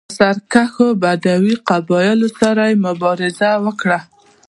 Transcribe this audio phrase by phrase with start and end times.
[0.07, 3.99] له سرکښو بدوي قبایلو سره یې مبارزه وکړه